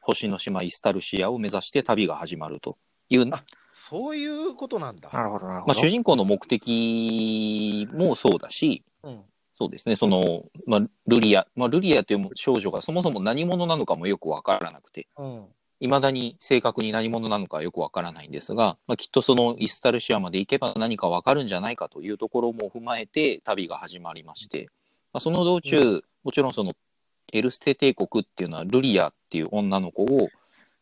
[0.00, 2.76] 星の島イスタルシアを目指して旅が始まると
[3.08, 3.30] いう。
[3.74, 5.10] そういうことなんだ。
[5.12, 5.74] なるほど、なるほど。
[5.74, 9.20] まあ、主人公の目的もそうだし、うん、
[9.54, 15.06] そうですね、その、まあ、ルリア、まあ、ルリアという少女がそもそも何者なのかもよくわからなくて、
[15.80, 24.68] い、ま、だに正確に何者なのかよくわからないんですが、まあ、きっとそのイスタルシアまで行けば何かわかるんじゃないかというところも踏まえて旅が始まりまして、
[25.12, 26.74] まあ、その道中、うん、もちろんその
[27.32, 30.28] エルステ帝国っていうのはルリアっていう女の子を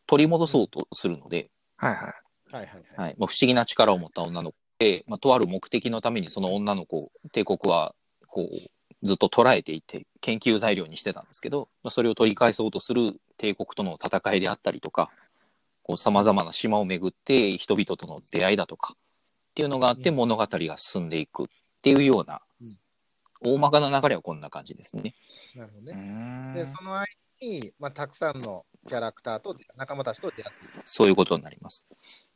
[0.07, 2.13] 取り戻そうとするので、はいはい。
[2.51, 3.15] はいはいはい。
[3.19, 7.93] まあ、不思議な力を持った女の子で、まあ、とある目的のためにその女の子を帝国は
[8.27, 8.69] こう
[9.03, 15.09] ずっと捉えていて研究材料にしてたんですけど、まあ、それを取り返そうとする帝国との戦いであったりとか
[15.95, 18.97] さまざまな島を巡って人々との出会いだとかっ
[19.55, 21.47] ていうのがあって物語が進んでいくっ
[21.81, 22.41] ていうような、
[23.41, 25.13] 大まかな流れはこんな感じですね。
[25.55, 26.53] なるほどね。
[26.53, 27.05] でその間
[27.41, 30.81] に、まあ、たくさんのキャラクターと仲間たちと出会っている。
[30.85, 31.87] そういうことになります。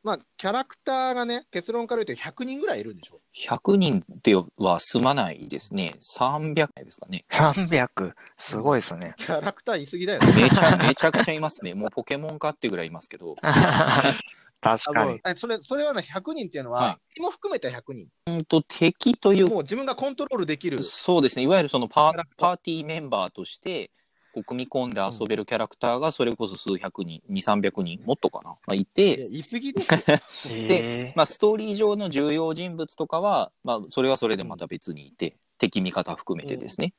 [0.03, 5.95] まあ、キャラクターがね、結論から言うと100人ぐらいいるんでしょ ?100 人では済まないですね。
[6.17, 7.23] 300ですかね。
[7.31, 8.11] 300?
[8.35, 9.15] すごいですね。
[9.17, 10.33] キャラクターいすぎだよね。
[10.33, 11.73] めちゃ、めちゃくちゃいますね。
[11.73, 13.35] もうポケモンかってぐらいいますけど。
[14.59, 15.21] 確かに。
[15.37, 18.07] それ、それはね、100人っていうのは、はい、敵も含めた100人。
[18.27, 19.47] うんと、敵という。
[19.47, 20.83] もう自分がコントロールできる。
[20.83, 21.43] そうですね。
[21.43, 23.91] いわゆるそのパーパーティーメンバーとして、
[24.34, 29.84] こう組み込んで遊べるキャラクターがそれこそ数百人、2、300人、もっとかな、まあ、いて、いすぎで
[30.67, 36.93] で、まあ、ストーリー上の重要人物とかは、まあ、それはそれでまた別にいて、敵味方含めてですね。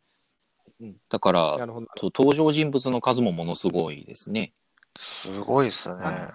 [0.80, 4.52] うん、だから、登場人物の数もものすごいですね。
[4.96, 6.30] すごいっすね。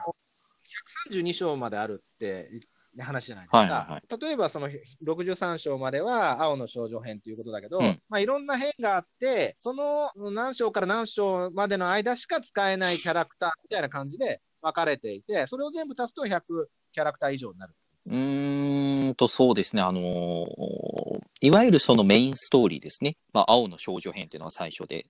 [1.09, 2.49] 132章まであるって
[2.97, 3.57] 話じゃないですか。
[3.57, 4.69] はいはいはい、例えばその
[5.05, 16.41] 63章までは青の少女編ということだけど、うん、まあいろんな編があって、その何章から何章までの間しか使えないキャラクターみたいな感じで分かれていて、それを全部足すと100
[16.93, 17.73] キャラクター以上になる。
[18.07, 19.81] うーんと、そうですね。
[19.81, 23.17] あのー、いわゆるそのメインストーリーですね。
[23.33, 25.05] まあ、青の少女編っていうのが最初で。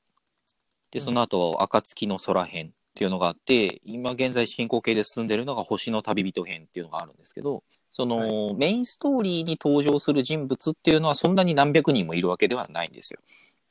[0.92, 13.22] で、その後、暁の空編っていうのがあって、今現在進行形で進んでるのが星の旅人編っていうのがあるんですけど、その、はい、メインストーリーに登場する人物っていうのはそんなに何百人もいるわけではないんですよ。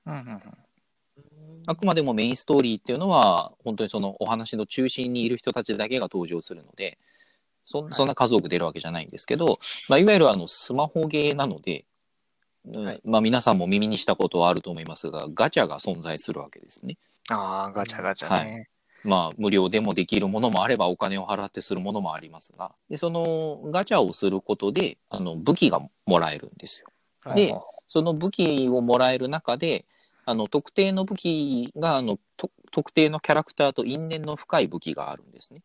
[0.07, 0.41] うんうんうん
[1.67, 6.97] あくまでもメインストーリーっていうのは、本当にそのお話の中心にいる人たちだけが登場するので、
[7.63, 9.59] そそんな数多く出るわけじゃないんですけど、
[9.91, 11.85] まあ、いわゆるあのスマホゲーなので、
[12.73, 16.97] はい、まあ、皆さんも耳にしたことはあると思いますが、ガチャが存在するわけですね。
[17.29, 18.51] ああ、ガチャガチャね。
[18.51, 18.78] はい
[19.09, 26.89] まあ、無料でもできるものもあればお金を払ってするものもありますが、でそのガチャをすることであの武器がもらえるんですよ。
[27.35, 27.55] で、
[27.87, 29.87] その武器をもらえる中で、
[30.27, 32.19] あの特定の武器があの
[32.71, 35.63] 特定のキャラクターと因縁の深い武器があるんですね。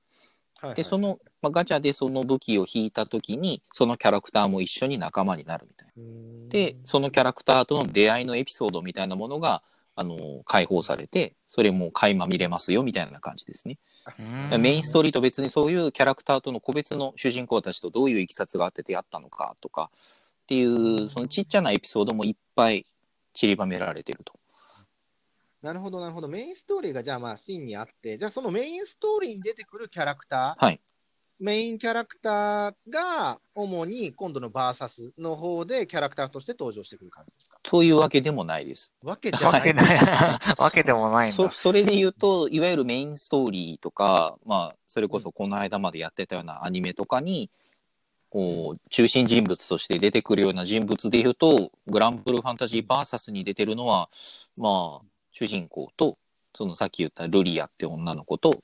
[0.75, 5.93] で、その、まあ、ガチャでその武器を引いたときに、そのキャラクターも一緒に仲間になるみたいな。
[6.47, 9.61] で、そのキャラクターとの出会いのエピソードみたいなものが、
[9.95, 13.77] あの、解放されて、それも垣間見れますよ、みたいな感じですね。
[14.57, 19.91] メインストーリーと別にそういうキャラクターとの個別の主人公たちとどういういきさつがあって出会ったのかとか
[20.43, 22.85] っていう、そのちっちゃなエピソードもいっぱい
[23.33, 24.33] 散りばめられてると。
[25.61, 26.27] なるほど、なるほど。
[26.27, 30.79] メインストーリーがじゃあまあシーンにあって、じゃあそのメインストーリーに出てくるキャラクター、はい、
[31.39, 37.52] メインキャラクターが主に今度のバーサスの方でキャラクターとして登場してくる感じですか？
[37.63, 38.93] というわけでもないです。
[39.01, 39.59] わけじゃない。
[39.61, 39.97] わけない。
[40.59, 41.35] わけでもないんだ。
[41.35, 47.49] そ、それで言うと、いわゆるメインストーリーとか、まあ、それこそこの間までやってたようなアニメとかに、
[48.29, 54.09] こう、中心人物として出てくるような人物で言うと、グランブルファンタジーバーサスに出てるのは、
[54.57, 56.17] まあ、主人公と、
[56.53, 58.61] そのさっき言ったルリアって女の子と、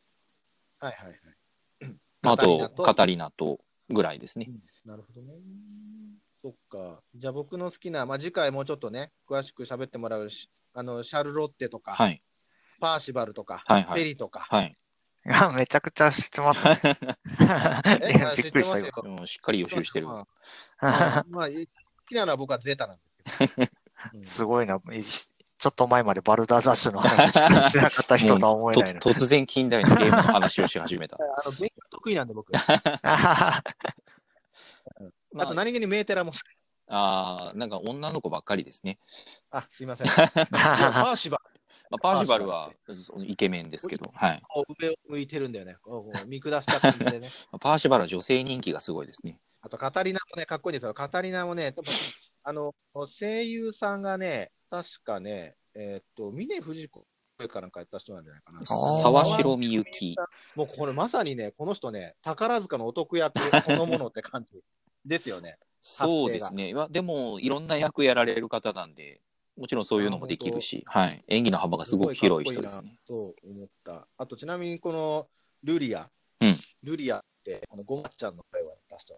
[0.80, 1.96] はいはいはい。
[2.24, 3.60] あと、カタリナと
[3.90, 4.50] ぐらいですね。
[4.86, 5.36] なるほどね。
[6.50, 7.02] そっか。
[7.16, 12.24] じゃあ僕の好きな、まあ、次回もうちょっとね、詳しく喋ってもらうし、あの、シャルロッテとか、はい、
[12.80, 14.48] パーシバルとか、はいはい、ペリとか。
[14.50, 14.72] はい。
[15.26, 16.80] いや、めちゃくちゃ知ってます、 ね。
[18.38, 18.92] びっくりしたよ。
[19.26, 20.08] しっかり予習してる。
[20.10, 20.26] ま
[20.80, 21.54] あ、まあ、好
[22.08, 23.72] きなのは僕はゼータなんですけど。
[24.24, 24.80] すごいな。
[24.80, 31.18] ちょっと前までバルダーダッシュの話しかしてなかった人とは思えない突然近代のゲームの話をし始めた。
[31.18, 32.54] あの、勉強得意なんで僕。
[35.38, 36.34] あと何気にメーテラも
[36.88, 38.98] ああ、なんか女の子ばっかりですね。
[39.52, 40.08] あ、すいません。
[40.52, 41.60] パーシバル。
[41.92, 42.72] まあ、パーシバルは
[43.26, 44.44] イケメンですけど、はい。
[44.80, 45.78] 上を向いてるんだよね。
[46.28, 47.28] 見下した感じでね。
[47.62, 49.40] パーシバルは女性人気がすごいですね。
[49.62, 50.94] あと、カタリナもね、かっこいいんですよ。
[50.94, 51.76] カタリナもね、
[52.44, 52.74] あの、
[53.20, 57.06] 声優さんがね、確かね、えー、っと、峰不二子
[57.48, 58.66] かなんかやった人なんじゃないかな。
[58.66, 60.16] 沢城みゆき。
[60.56, 64.60] もうこれまさにね、この人ね、宝塚のお得役そのものって感じ
[65.06, 65.58] ですよね。
[65.82, 66.74] そうですね。
[66.90, 69.22] でも、いろんな役やられる方なんで、
[69.58, 71.24] もちろんそういうのもできるし、はい。
[71.28, 72.98] 演技の幅がすごく広い人ですね。
[73.06, 74.08] そう思った。
[74.18, 75.28] あと、ちなみにこの
[75.64, 76.10] ルリア。
[76.42, 76.60] うん。
[76.84, 79.16] ルリアって、あの、ごまちゃんの声は出した、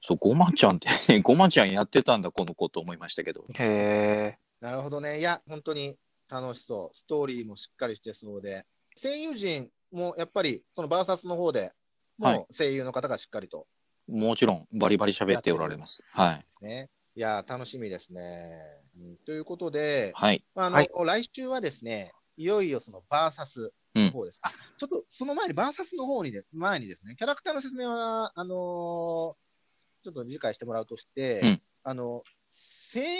[0.00, 3.44] そう、ごまちゃんってね、 ごまちゃんやってたんだ、この子と思いましたけど。
[3.54, 4.38] へえ。
[4.60, 5.18] なるほどね。
[5.18, 5.96] いや、本当に
[6.28, 6.96] 楽しそう。
[6.96, 8.66] ストーリーもしっかりしてそうで。
[9.02, 11.72] 声優陣もやっぱり、そのバーサスの方で、
[12.18, 13.66] もう声優の方がしっかりと
[14.10, 16.02] もちろん、バリバリ喋っておられます。
[16.10, 16.64] はい。
[16.64, 16.90] ね。
[17.14, 18.60] いや、楽しみですね。
[18.96, 20.44] うん、ということで、はい。
[20.54, 24.40] あの、はい、来週はですね、いよいよそのバーサスの方です。
[24.44, 32.22] うん、あ、ちょっとその前に、バーサスの方にで、前にですね、キャラクターの説明は、あのー、ちょっと理解してもらうとして、うん、あの、青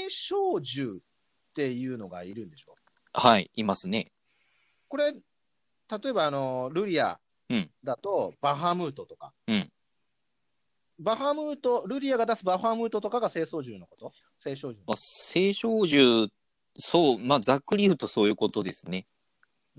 [0.09, 1.01] 少獣っ
[1.55, 2.75] ていうのがいるんでしょ？
[3.13, 4.13] はい、いますね。
[4.89, 5.21] これ、例
[6.11, 7.21] えば、あの、ルリア
[7.85, 9.71] だと、バハムートとか、うん、
[11.01, 14.13] バハムート、ルリアが出すバハムートとかが清掃獣のこと？
[14.43, 14.77] 清掃獣。
[14.87, 16.29] まあ、清掃獣、
[16.77, 19.07] そう、まあ、ざっくり言うとそういうことですね。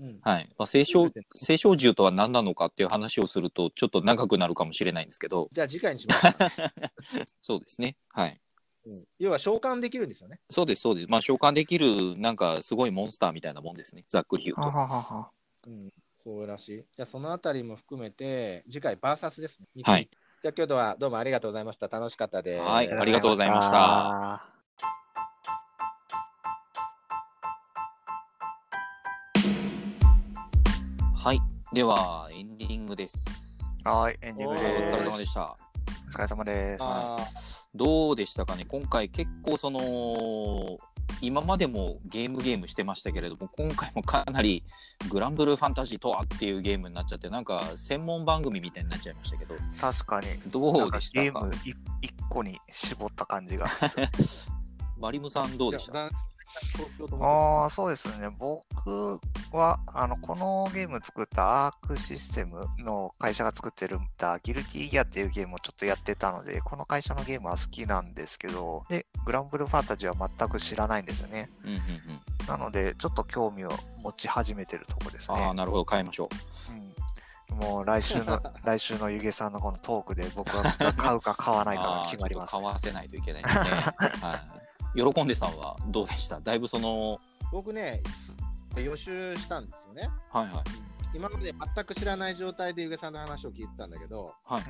[0.00, 0.48] うん、はい。
[0.58, 5.48] まあ、清掃、清掃獣とは何なのかっていう話をすると、ちょっと長くなるかもしれないんですけど。
[5.52, 6.50] じゃあ次回にしますか。
[7.40, 7.96] そうですね。
[8.08, 8.40] はい。
[8.84, 10.40] うん、要は召喚できるんですよね。
[10.50, 11.06] そうです、そうです。
[11.08, 14.04] まあ、召喚できる、なんかすごいモンスターみたいなもんですね。
[14.08, 14.62] ざっくり言うと。
[14.62, 15.30] ははは
[15.68, 16.84] うん、そうらしい。
[16.96, 19.66] じゃあそのあたりも含めて、次回バーサスですね。
[19.84, 20.10] はい。
[20.42, 21.86] じゃあ今日はどうもありがとうございました。
[21.86, 22.64] 楽しかったです。
[22.64, 23.76] はい、ありがとうございました。
[31.14, 31.38] はい、
[31.72, 33.64] ではエンディングです。
[33.84, 34.90] はい、エンディングです。
[34.90, 35.42] お疲れ様でした。
[35.42, 35.56] お
[36.10, 37.68] 疲れ様です。
[37.72, 38.64] どうでしたかね？
[38.64, 40.76] 今回結構その
[41.22, 44.64] 今までもゲームゲームしてましたけれども、今回もかなり
[45.08, 50.26] グランブルーファンタジーとはっていうゲームになっちゃって、なんか専門番組みたいになっちゃいましたけど、確かに。
[50.48, 51.22] どうでしたか？
[51.22, 51.78] ゲーム1
[52.28, 53.66] 個に絞った感じが。
[54.98, 56.10] マリムさんどうでした？
[57.20, 58.28] ああ、そうですね。
[58.38, 59.20] 僕
[59.52, 71.50] は、あの、このゲーム作ったアークシステムの会社が作ってるたギルティギアっていうゲームをちょっとやってたので、この会社のゲームは好きなんですけど、で、グランブルファンタジーは全く知らないんですよね。
[71.64, 73.70] うんうんうん、なので、ちょっと興味を
[74.02, 75.40] 持ち始めてるとこですね。
[75.40, 76.28] ああ、なるほど、変えましょ
[76.70, 76.72] う。
[76.74, 76.92] うん
[77.52, 83.62] もう来週の、 来週のゆげさんのこのトークで僕は買うか買わないかが決まります、ね、 買わせないといけないですね。
[84.22, 84.61] はい
[84.94, 86.40] 喜んでさんはどうでした？
[86.40, 87.18] だいぶその。
[87.50, 88.02] 僕ね、
[88.76, 90.08] 予習したんですよね。
[90.30, 90.64] はいはい。
[91.14, 94.62] 今まで全く知らない状態でゆげさんの話を聞いてたんだけど、はい。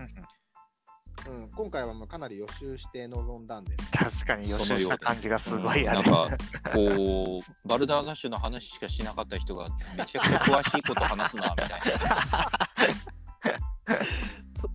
[1.28, 6.36] うん、今回はもうかなり予習して臨んだんで、ね、確かに予習した感じがすごいある、うん、なんか
[6.72, 11.78] こうバルダーガッシュの話しかしなかった人がめちゃくちゃ詳しいこと話すなみたいな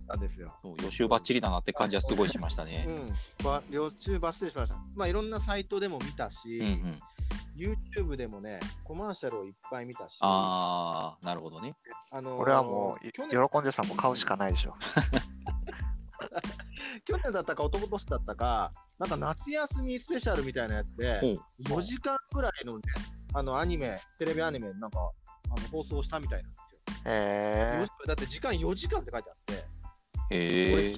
[0.08, 0.54] なんですよ。
[0.82, 2.86] 予習ばっちりだなって感じはすごいしましたね。
[2.88, 3.12] うん、
[3.70, 4.76] 予習ばっちりしました。
[4.96, 7.00] まあいろんなサイトでも見たし、うんうん、
[7.58, 10.16] YouTube でもね、コマーシャルをいっぱい見たし。
[10.20, 11.76] ああ、なるほどね。
[12.10, 14.74] あのー、これはもう、喜んでさんも買うしかないでしょ。
[17.04, 21.20] 去年だったか、一昨年だったか、なんか夏休みスペシャルみたいなやつで、
[21.64, 22.82] 4時間くらいのね、
[23.34, 25.12] あのアニメ、テレビアニメ、なんか
[25.50, 26.80] あの放送したみたいなんですよ。
[27.06, 29.77] へだって時間4時間って書いてあって。
[30.30, 30.96] へえ。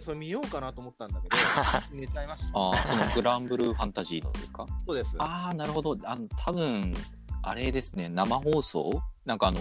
[0.00, 1.36] それ見ようかなと思ったんだけど、
[1.92, 2.58] 寝ちゃいました。
[2.58, 4.66] ああ、そのグランブルーファンタジーのですか？
[4.86, 5.14] そうです。
[5.18, 5.96] ああ、なるほど。
[6.04, 6.94] あの、多分
[7.42, 9.02] あれですね、生放送？
[9.24, 9.60] なんかあの、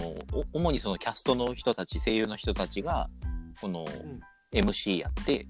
[0.54, 3.08] 主にそのキャストの人たち、声優の人たちが、
[3.60, 3.86] この、
[4.52, 5.48] MC やって、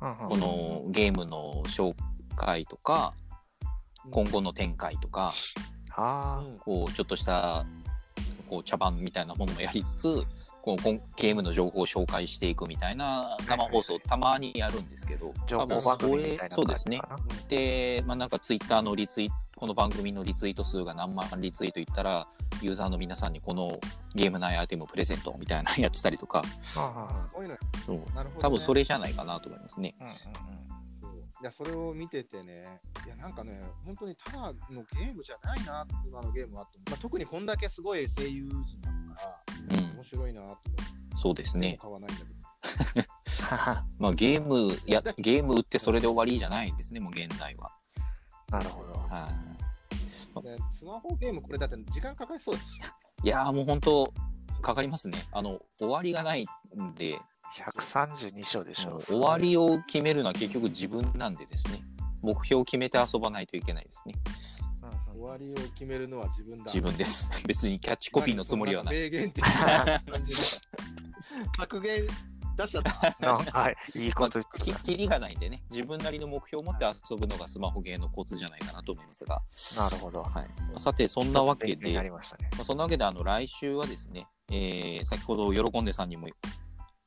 [0.00, 1.94] このゲームの紹
[2.36, 3.14] 介とか、
[4.10, 5.32] 今後の展開とか、
[6.60, 7.64] こう、ちょっとした、
[8.48, 10.26] こう、茶番みたいなものもやりつつ、
[10.62, 10.82] こう
[11.16, 17.00] ゲームの情報を紹介していくみたいな生放送たまにやるんですけど、情報番組みたいなそうですね。
[17.48, 22.28] で、まあ、なんかツイッターのリツイこの番組のリツイート数が何万リツイートいったら、
[22.62, 23.80] ユーザーの皆さんにこの
[24.14, 26.42] ゲーム内アイテムプレゼントみたいなのやってたりとか、
[27.84, 28.00] そう
[28.38, 29.94] 多分それじゃないかなと思いますね。
[30.00, 30.14] うんうんう
[30.74, 30.77] ん
[31.40, 32.64] いや、それを見ててね、
[33.06, 34.38] いや、なんかね、本当にただ
[34.70, 36.78] のゲームじゃないな、今のゲームはと。
[36.90, 38.94] まあ、特にこんだけすごい声優陣だか
[39.70, 40.82] ら、うん、面白いなと思って。
[41.16, 41.78] そうですね。
[41.80, 42.38] 買わないんだけど。
[43.98, 47.70] まあゲームや、ゲーム売ってそれで終わりじゃないんですね、もう現代は。
[48.50, 48.94] なるほど。
[48.94, 52.72] はい、スマホゲーム、これだって時間かかりそうです
[53.22, 54.12] いやーもう本当、
[54.60, 55.18] かかりますね。
[55.32, 56.44] あの、終わりがない
[56.76, 57.20] んで、
[57.56, 58.98] 132章でしょ。
[59.00, 61.82] 終わりを決めるのは結局自分なんでですね。
[62.22, 64.14] 目標を決めて遊ばないといけないですね。
[65.12, 66.64] 終わりを決めるのは自分だ。
[66.66, 67.30] 自分です。
[67.46, 68.94] 別にキャッチコピーのつもりはない。
[68.94, 70.42] 名言的な 感じで。
[71.56, 72.06] 格言
[72.56, 73.16] 出しちゃった。
[73.20, 79.40] なんか、いいこと言ってきりがないんでね、自分なりの目標を持って遊ぶのがスマホゲーのコツじゃないかなと思いますが、
[79.76, 80.22] なるほど。
[80.22, 82.50] はい、さて、そんなわけで、りましたね。
[82.56, 86.28] まあそんなわけで、あの、来週はですね、えー先ほど喜んでさんにも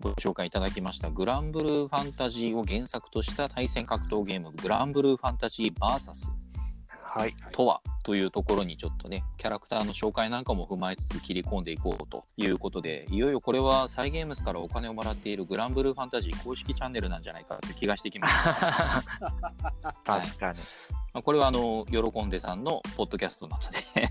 [0.02, 6.32] ご紹介いただきました、グランブルーファンタジーを原作とした対戦格闘ゲーム、グランブルーファンタジー VS
[7.14, 7.36] はい。
[7.52, 19.04] とはというところにちょっとね、キャラクターの紹介なんかも踏まえつつ切り込んでいこうということで、いよいよこれはサイゲームスからお金をもらっているグランブルーファンタジー公式チャンネルなんじゃないかって気がしてきました。
[20.06, 20.60] 確かに。
[21.14, 24.10] まあこれはあの、喜んでさんのポッドキャストなので、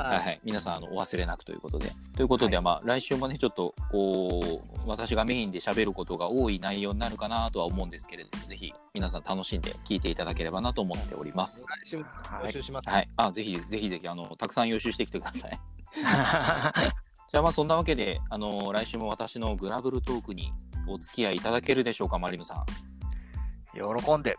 [0.00, 0.20] はいは。
[0.20, 1.92] はいい、皆さんあのお忘れなくということで。
[2.14, 11.64] ということで、まあ来週もね、ちょっとこう、私がメインで喋ることが多い内容になるかなとは思うんですけれども、ぜひ皆さん楽しんで聞いていただければなと思っております。
[11.84, 12.48] 来週もはい。
[12.48, 12.88] 募集します。
[12.88, 13.08] はい。
[13.16, 15.58] あ、ぜひぜひぜひ、あの、たくさん予習してきてください。
[17.28, 20.52] じゃあまあそんなわけで、あの来週も私のグラブルトークに
[20.86, 22.64] お付き合いいただけるでしょうか、マリムさん。
[23.74, 24.38] 喜んで。